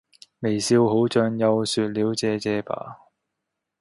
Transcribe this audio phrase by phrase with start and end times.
[0.39, 3.01] 微笑...好像又說了謝謝吧